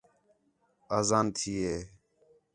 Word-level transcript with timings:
آذان 0.97 1.25
تھی 1.35 1.51
ہے 1.65 1.77